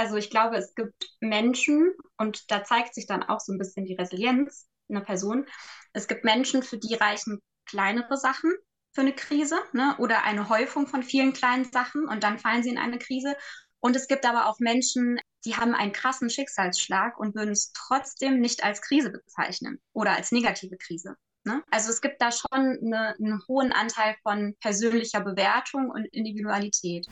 [0.00, 3.84] Also ich glaube, es gibt Menschen und da zeigt sich dann auch so ein bisschen
[3.84, 5.44] die Resilienz einer Person.
[5.92, 8.50] Es gibt Menschen, für die reichen kleinere Sachen
[8.94, 9.94] für eine Krise ne?
[9.98, 13.36] oder eine Häufung von vielen kleinen Sachen und dann fallen sie in eine Krise.
[13.78, 18.40] Und es gibt aber auch Menschen, die haben einen krassen Schicksalsschlag und würden es trotzdem
[18.40, 21.16] nicht als Krise bezeichnen oder als negative Krise.
[21.44, 21.62] Ne?
[21.70, 27.06] Also es gibt da schon eine, einen hohen Anteil von persönlicher Bewertung und Individualität.